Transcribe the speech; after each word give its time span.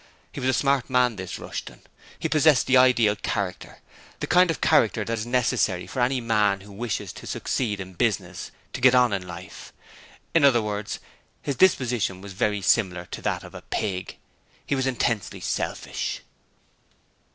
He 0.31 0.39
was 0.39 0.49
a 0.49 0.53
smart 0.53 0.89
man, 0.89 1.15
this 1.15 1.37
Rushton, 1.37 1.83
he 2.17 2.27
possessed 2.27 2.65
the 2.65 2.75
ideal 2.75 3.15
character: 3.15 3.81
the 4.19 4.25
kind 4.25 4.49
of 4.49 4.59
character 4.59 5.05
that 5.05 5.15
is 5.15 5.27
necessary 5.27 5.85
for 5.85 6.01
any 6.01 6.19
man 6.19 6.61
who 6.61 6.71
wishes 6.73 7.13
to 7.13 7.27
succeed 7.27 7.79
in 7.79 7.93
business 7.93 8.49
to 8.73 8.81
get 8.81 8.95
on 8.95 9.13
in 9.13 9.27
life. 9.27 9.71
In 10.33 10.43
other 10.43 10.59
words, 10.63 10.97
his 11.43 11.55
disposition 11.55 12.19
was 12.19 12.33
very 12.33 12.63
similar 12.63 13.05
to 13.11 13.21
that 13.21 13.43
of 13.43 13.53
a 13.53 13.61
pig 13.61 14.17
he 14.65 14.73
was 14.73 14.87
intensely 14.87 15.39
selfish. 15.39 16.21